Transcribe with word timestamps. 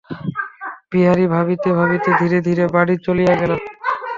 বিহারী 0.91 1.25
ভাবিতে 1.33 1.69
ভাবিতে 1.79 2.09
ধীরে 2.19 2.39
ধীরে 2.47 2.65
বাড়ি 2.75 2.95
চলিয়া 3.05 3.33
গেল। 3.41 3.51